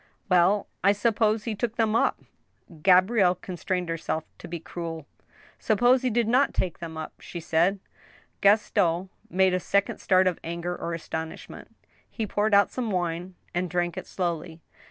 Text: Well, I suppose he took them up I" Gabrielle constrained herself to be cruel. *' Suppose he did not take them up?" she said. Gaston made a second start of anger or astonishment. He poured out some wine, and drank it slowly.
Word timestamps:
Well, 0.29 0.65
I 0.83 0.93
suppose 0.93 1.43
he 1.43 1.53
took 1.53 1.75
them 1.75 1.95
up 1.95 2.19
I" 2.23 2.73
Gabrielle 2.81 3.35
constrained 3.35 3.87
herself 3.87 4.23
to 4.39 4.47
be 4.47 4.59
cruel. 4.59 5.05
*' 5.33 5.59
Suppose 5.59 6.01
he 6.01 6.09
did 6.09 6.27
not 6.27 6.55
take 6.55 6.79
them 6.79 6.97
up?" 6.97 7.13
she 7.21 7.39
said. 7.39 7.79
Gaston 8.41 9.09
made 9.29 9.53
a 9.53 9.59
second 9.59 9.99
start 9.99 10.25
of 10.25 10.39
anger 10.43 10.75
or 10.75 10.95
astonishment. 10.95 11.75
He 12.09 12.25
poured 12.25 12.55
out 12.55 12.71
some 12.71 12.89
wine, 12.89 13.35
and 13.53 13.69
drank 13.69 13.95
it 13.95 14.07
slowly. 14.07 14.59